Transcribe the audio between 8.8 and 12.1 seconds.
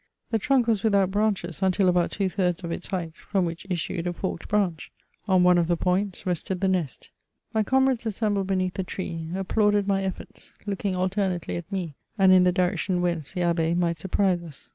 tree applauded my efforts, looking dtemately at me